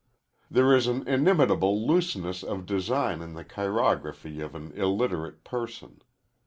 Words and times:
There 0.49 0.75
is 0.75 0.87
an 0.87 1.07
inimitable 1.07 1.85
looseness 1.85 2.41
of 2.41 2.65
design 2.65 3.21
in 3.21 3.33
the 3.35 3.43
chirography 3.45 4.41
of 4.41 4.55
an 4.55 4.71
illiterate 4.71 5.43
person. 5.43 6.01